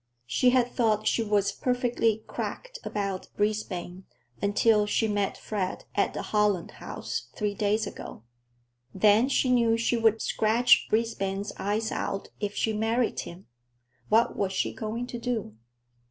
She 0.25 0.49
had 0.49 0.71
thought 0.71 1.05
she 1.05 1.21
was 1.21 1.51
"perfectly 1.51 2.23
cracked" 2.25 2.79
about 2.83 3.27
Brisbane, 3.37 4.05
until 4.41 4.87
she 4.87 5.07
met 5.07 5.37
Fred 5.37 5.85
at 5.93 6.15
the 6.15 6.23
Holland 6.23 6.71
House 6.81 7.27
three 7.35 7.53
days 7.53 7.85
ago. 7.85 8.23
Then 8.95 9.29
she 9.29 9.51
knew 9.51 9.77
she 9.77 9.97
would 9.97 10.19
scratch 10.19 10.87
Brisbane's 10.89 11.53
eyes 11.59 11.91
out 11.91 12.29
if 12.39 12.55
she 12.55 12.73
married 12.73 13.19
him. 13.29 13.45
What 14.09 14.35
was 14.35 14.53
she 14.53 14.73
going 14.73 15.05
to 15.05 15.19
do? 15.19 15.53